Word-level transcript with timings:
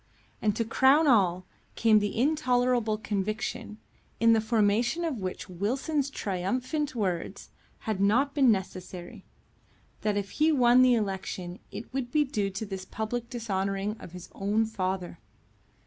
And 0.41 0.55
to 0.55 0.65
crown 0.65 1.05
all, 1.05 1.45
came 1.75 1.99
the 1.99 2.17
intolerable 2.19 2.97
conviction, 2.97 3.77
in 4.19 4.33
the 4.33 4.41
formation 4.41 5.05
of 5.05 5.19
which 5.21 5.47
Wilson's 5.47 6.09
triumphant 6.09 6.95
words 6.95 7.51
had 7.81 8.01
not 8.01 8.33
been 8.33 8.51
necessary, 8.51 9.23
that 10.01 10.17
if 10.17 10.31
he 10.31 10.51
won 10.51 10.81
the 10.81 10.95
election 10.95 11.59
it 11.69 11.93
would 11.93 12.11
be 12.11 12.23
due 12.23 12.49
to 12.49 12.65
this 12.65 12.83
public 12.83 13.29
dishonouring 13.29 13.95
of 13.99 14.13
his 14.13 14.27
own 14.33 14.65
father. 14.65 15.19